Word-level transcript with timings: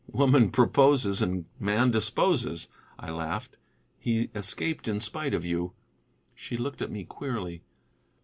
"Woman 0.11 0.49
proposes, 0.49 1.21
and 1.21 1.45
man 1.59 1.91
disposes," 1.91 2.67
I 2.97 3.11
laughed. 3.11 3.55
"He 3.99 4.31
escaped 4.33 4.87
in 4.87 4.99
spite 4.99 5.35
of 5.35 5.45
you." 5.45 5.73
She 6.33 6.57
looked 6.57 6.81
at 6.81 6.89
me 6.89 7.03
queerly. 7.05 7.61